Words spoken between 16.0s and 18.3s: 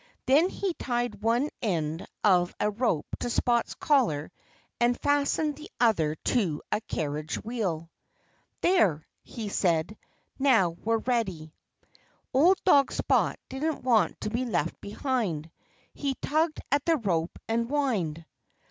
tugged at the rope and whined.